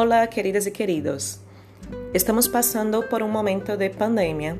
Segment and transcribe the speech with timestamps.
[0.00, 1.40] Hola, queridas y queridos.
[2.14, 4.56] Estamos pasando por un momento de pandemia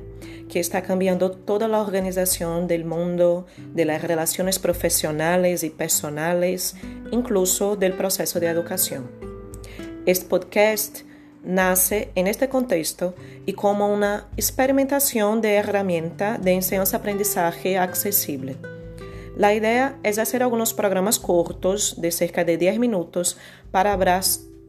[0.48, 6.75] que está cambiando toda la organización del mundo, de las relaciones profesionales y personales,
[7.12, 9.09] incluso del proceso de educación.
[10.07, 11.03] Este podcast
[11.45, 13.14] nace en este contexto
[13.46, 18.57] y como una experimentación de herramienta de enseñanza-aprendizaje accesible.
[19.36, 23.39] La idea es hacer algunos programas cortos de cerca de 10 minutos
[23.71, 24.25] para hablar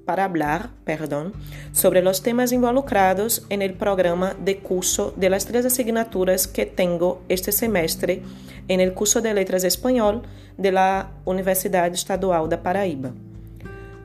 [0.10, 1.34] para hablar perdón,
[1.72, 7.22] sobre los temas involucrados en el programa de curso de las tres asignaturas que tengo
[7.30, 8.24] este semestre
[8.68, 10.24] en el curso de Letras Español
[10.58, 13.12] de la Universidad Estadual da Paraíba.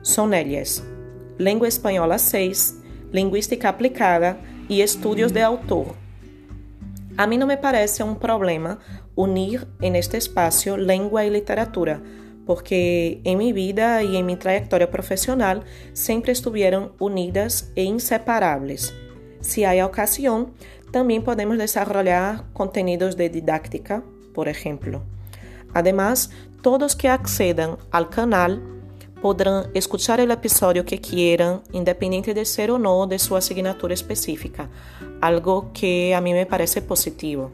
[0.03, 0.83] Son ellas
[1.39, 2.75] Lengua Espanhola 6,
[3.11, 4.37] Linguística Aplicada
[4.69, 5.95] e Estudios de Autor.
[7.17, 8.77] A mim não me parece um problema
[9.15, 11.99] unir en este espaço lengua e literatura,
[12.45, 18.93] porque en mi vida y en mi trayectoria profesional siempre estuvieron unidas e inseparables.
[19.41, 20.53] Si hay ocasión,
[20.91, 25.01] también podemos desarrollar contenidos de didáctica, por ejemplo.
[25.73, 26.29] Además,
[26.61, 28.61] todos que accedan al canal
[29.21, 34.69] podrán escuchar el episodio que quieran, independiente de ser o no de su asignatura específica,
[35.19, 37.51] algo que a mí me parece positivo.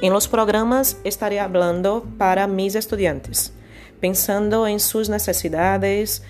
[0.00, 3.52] En los programas estaré hablando para mis estudiantes
[4.00, 6.22] pensando en sus necesidades.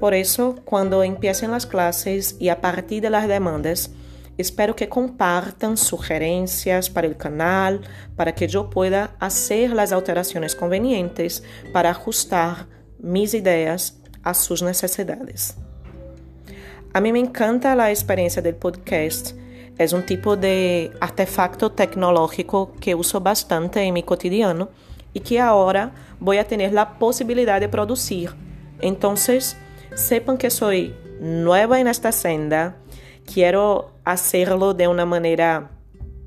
[0.00, 3.90] Por eso, cuando empiecen las clases y a partir de las demandas,
[4.38, 7.82] espero que compartan sugerencias para el canal,
[8.16, 12.66] para que yo pueda hacer las alteraciones convenientes para ajustar
[12.98, 15.56] mis ideas a sus necesidades.
[16.94, 19.32] A mí me encanta la experiencia del podcast.
[19.78, 24.68] Es un tipo de artefacto tecnológico que uso bastante en mi cotidiano
[25.12, 28.30] y que ahora voy a tener la posibilidad de producir.
[28.80, 29.56] Entonces,
[29.94, 32.76] sepan que soy nueva en esta senda,
[33.32, 35.70] quiero hacerlo de una manera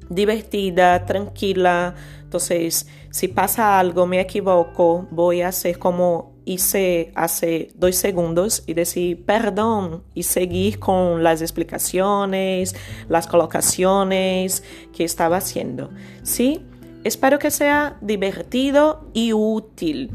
[0.09, 1.95] divertida, tranquila.
[2.23, 8.75] Entonces, si pasa algo, me equivoco, voy a hacer como hice hace dos segundos y
[8.75, 12.75] decir perdón y seguir con las explicaciones,
[13.09, 14.63] las colocaciones
[14.95, 15.89] que estaba haciendo.
[16.23, 16.65] ¿Sí?
[17.05, 20.09] Espero que sea divertido y útil,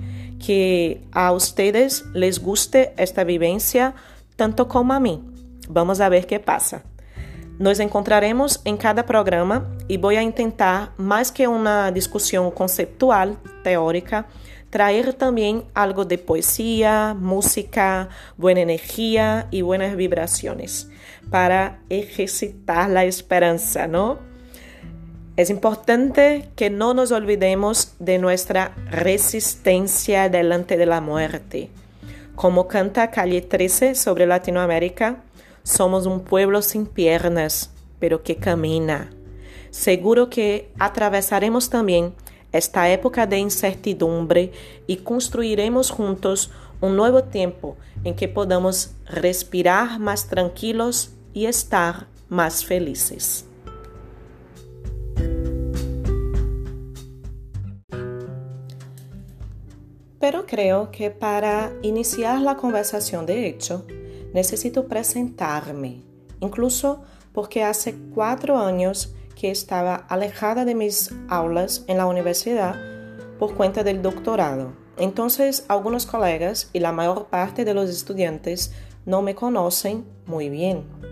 [0.45, 3.95] que a ustedes les guste esta vivencia
[4.35, 5.23] tanto como a mí.
[5.69, 6.83] Vamos a ver qué pasa.
[7.61, 14.27] Nos encontraremos en cada programa y voy a intentar, más que una discusión conceptual, teórica,
[14.71, 20.91] traer también algo de poesía, música, buena energía y buenas vibraciones
[21.31, 24.30] para ejercitar la esperanza, ¿no?
[25.41, 31.71] Es importante que no nos olvidemos de nuestra resistencia delante de la muerte.
[32.35, 35.23] Como canta Calle 13 sobre Latinoamérica,
[35.63, 39.09] somos un pueblo sin piernas, pero que camina.
[39.71, 42.13] Seguro que atravesaremos también
[42.53, 44.53] esta época de incertidumbre
[44.87, 46.51] y construiremos juntos
[46.83, 53.47] un nuevo tiempo en que podamos respirar más tranquilos y estar más felices.
[60.21, 63.87] Pero creo que para iniciar la conversación de hecho,
[64.35, 66.03] necesito presentarme,
[66.41, 72.77] incluso porque hace cuatro años que estaba alejada de mis aulas en la universidad
[73.39, 74.75] por cuenta del doctorado.
[74.99, 78.75] Entonces, algunos colegas y la mayor parte de los estudiantes
[79.07, 81.10] no me conocen muy bien.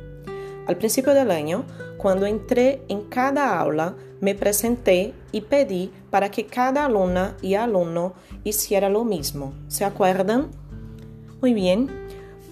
[0.69, 1.65] Al principio del año,
[1.97, 8.13] cuando entré en cada aula, me presenté y pedí para que cada alumna y alumno
[8.45, 9.55] hiciera lo mismo.
[9.69, 10.51] ¿Se acuerdan?
[11.41, 11.89] Muy bien,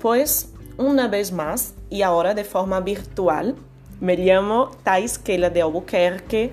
[0.00, 3.54] pues una vez más y ahora de forma virtual,
[4.00, 6.52] me llamo Thais Keila de Albuquerque.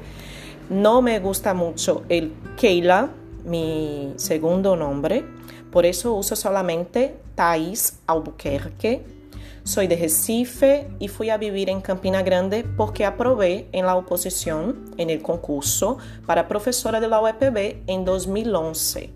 [0.69, 3.09] No me gusta mucho el Keila,
[3.45, 5.23] mi segundo nombre,
[5.71, 9.22] por eso uso solamente Thais Albuquerque.
[9.65, 14.91] Soy de Recife y fui a vivir en Campina Grande porque aprobé en la oposición
[14.97, 19.09] en el concurso para profesora de la UEPB en 2011.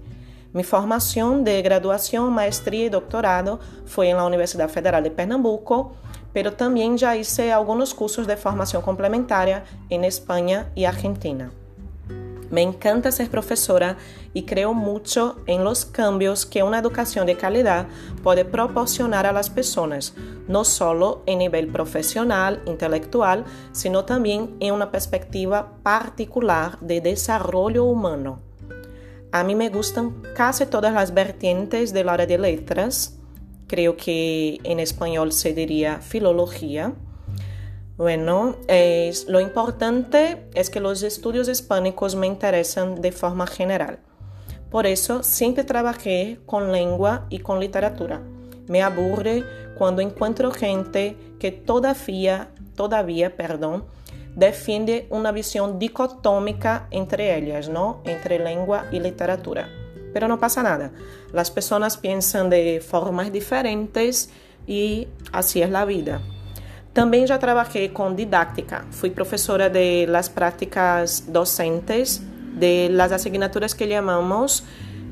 [0.54, 5.92] Mi formación de graduación, maestría y doctorado fue en la Federal de Pernambuco,
[6.32, 11.52] pero también ya hice algunos cursos de formación complementaria en España y Argentina.
[12.50, 13.98] Me encanta ser profesora
[14.34, 17.88] y creo mucho en los cambios que una educación de calidad
[18.24, 20.14] puede proporcionar a las personas,
[20.48, 28.42] no solo en nivel profesional, intelectual, sino también en una perspectiva particular de desarrollo humano.
[29.32, 33.18] A mí me gustan casi todas las vertientes del área de letras
[33.68, 36.94] creo que en español se diría filología.
[37.98, 43.98] Bueno, es, lo importante es que los estudios hispánicos me interesan de forma general.
[44.70, 48.22] Por eso siempre trabajé con lengua y con literatura.
[48.68, 49.44] Me aburre
[49.80, 53.86] cuando encuentro gente que todavía, todavía, perdón,
[54.36, 58.02] defiende una visión dicotómica entre ellas, ¿no?
[58.06, 59.70] Entre lengua y literatura.
[60.14, 60.92] Pero no pasa nada.
[61.34, 64.30] Las personas piensan de formas diferentes
[64.68, 66.22] y así es la vida.
[66.98, 68.84] Também já trabalhei com didática.
[68.90, 72.20] Fui professora de las práticas docentes
[72.58, 74.64] de las asignaturas que chamamos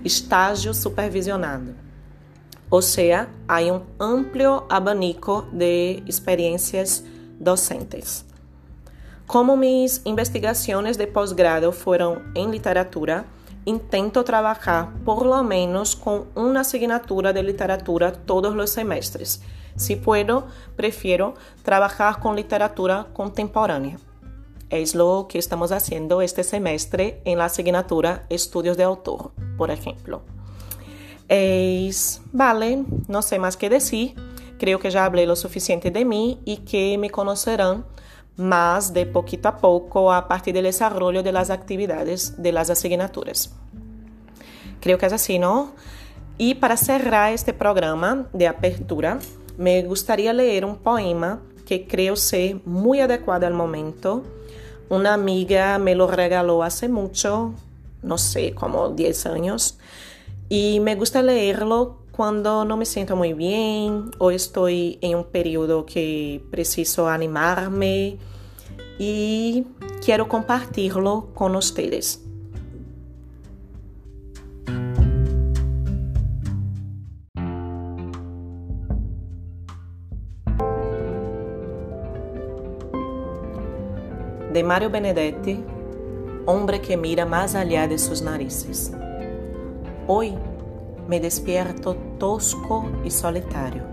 [0.04, 1.76] estágio supervisionado.
[2.72, 7.04] Ou seja, há um amplo abanico de experiências
[7.40, 8.26] docentes.
[9.28, 13.26] Como minhas investigações de pós-grado foram em literatura,
[13.66, 19.42] intento trabalhar por lo menos com uma asignatura de literatura todos os semestres.
[19.76, 20.46] Se puedo,
[20.76, 21.34] prefiro
[21.64, 23.98] trabalhar com literatura contemporânea.
[24.70, 30.22] É isso que estamos fazendo este semestre em la asignatura Estudios de Autor, por exemplo.
[31.28, 34.16] Es, vale, não sei mais que decir.
[34.58, 37.84] Creio que já falei o suficiente de mim e que me conhecerão
[38.38, 43.54] mas de poquito a poco a partir del desarrollo de las actividades de las asignaturas.
[44.82, 45.72] Creo que es así, ¿no?
[46.38, 49.20] Y para cerrar este programa de apertura,
[49.58, 54.24] me gustaría leer un poema que creo ser muy adecuado al momento.
[54.90, 57.54] Una amiga me lo regaló hace mucho,
[58.04, 59.80] no sé, como 10 años,
[60.50, 65.84] y me gusta leerlo Quando não me sinto muito bem ou estou em um período
[65.84, 68.18] que preciso animar-me
[68.98, 69.66] e
[70.02, 72.24] quero compartilhá-lo com vocês.
[84.54, 85.62] de Mario Benedetti,
[86.48, 88.90] Hombre que mira mais allá de seus narizes.
[90.08, 90.34] Hoy
[91.07, 93.84] me despierto tosco y solitario.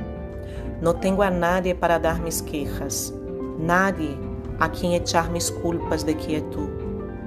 [0.81, 3.13] No tengo a nadie para dar mis quejas,
[3.59, 4.17] nadie
[4.59, 6.69] a quien echar mis culpas de quietud.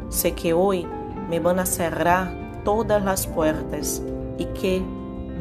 [0.10, 0.88] Sé que hoy
[1.30, 4.02] me van a cerrar todas las puertas
[4.38, 4.82] y que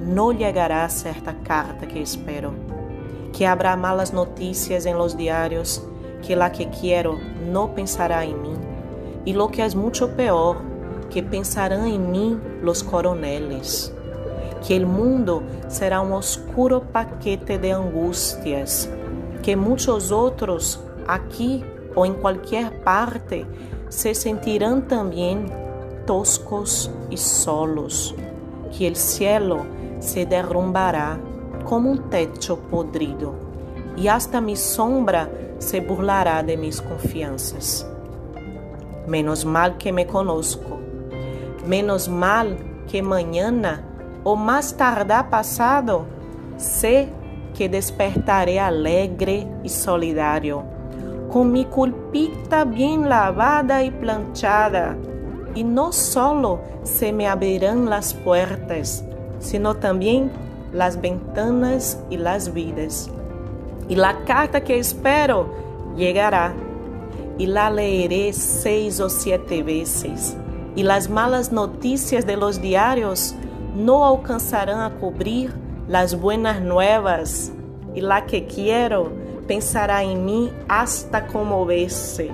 [0.05, 2.53] no llegará cierta carta que espero,
[3.33, 5.83] que habrá malas noticias en los diarios,
[6.27, 7.19] que la que quiero
[7.51, 8.55] no pensará en mí,
[9.25, 10.59] y lo que es mucho peor,
[11.11, 13.94] que pensarán en mí los coroneles
[14.67, 18.89] que el mundo será un oscuro paquete de angustias,
[19.43, 21.63] que muchos otros aquí
[21.95, 23.47] o en cualquier parte
[23.89, 25.53] se sentirán también
[26.07, 28.15] toscos y solos,
[28.77, 29.67] que el cielo
[30.01, 31.19] se derrumbará
[31.65, 33.35] como un techo podrido
[33.97, 37.87] y hasta mi sombra se burlará de mis confianzas.
[39.07, 40.79] Menos mal que me conozco,
[41.67, 42.57] menos mal
[42.91, 43.94] que mañana
[44.25, 46.07] o más tardar pasado,
[46.57, 47.09] sé
[47.55, 50.65] que despertaré alegre y solidario,
[51.31, 54.97] con mi culpita bien lavada y planchada.
[55.55, 59.05] Y no solo se me abrirán las puertas,
[59.39, 60.33] sino también
[60.73, 63.09] las ventanas y las vidas.
[63.89, 65.49] Y la carta que espero
[65.97, 66.55] llegará
[67.39, 70.37] y la leeré seis o siete veces.
[70.75, 73.37] Y las malas noticias de los diarios
[73.75, 75.53] no alcanzarán a cubrir
[75.89, 77.53] las buenas nuevas,
[77.95, 79.13] y la que quiero
[79.47, 82.31] pensará en mí hasta conmoverse.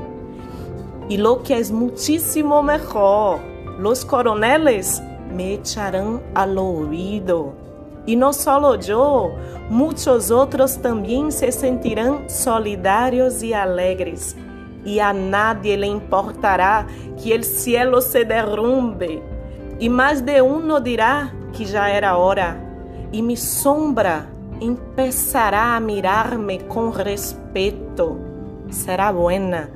[1.09, 3.41] Y lo que es muchísimo mejor,
[3.79, 5.03] los coroneles
[5.35, 7.53] me echarán al oído.
[8.07, 9.33] Y no solo yo,
[9.69, 14.37] muchos otros también se sentirán solidarios y alegres.
[14.85, 16.87] Y a nadie le importará
[17.23, 19.23] que el cielo se derrumbe
[19.81, 22.57] e mais de uno dirá que já era hora,
[23.11, 24.29] e mi sombra
[24.61, 28.21] empezará a mirar-me com respeito.
[28.71, 29.71] Será buena,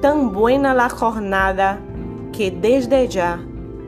[0.00, 1.78] tão buena la jornada
[2.32, 3.36] que desde já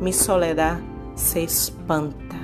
[0.00, 0.78] mi soledad
[1.14, 2.43] se espanta.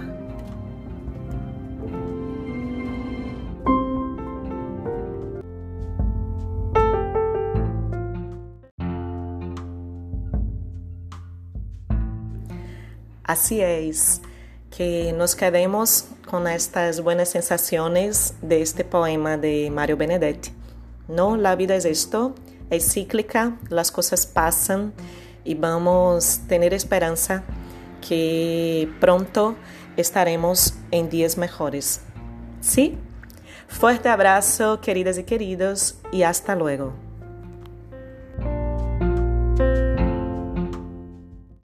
[13.30, 14.22] Así es,
[14.76, 20.50] que nos quedemos con estas buenas sensaciones de este poema de Mario Benedetti.
[21.06, 22.34] No, la vida es esto,
[22.70, 24.92] es cíclica, las cosas pasan
[25.44, 27.44] y vamos a tener esperanza
[28.00, 29.54] que pronto
[29.96, 32.00] estaremos en días mejores.
[32.60, 32.98] ¿Sí?
[33.68, 37.09] Fuerte abrazo, queridas y queridos, y hasta luego.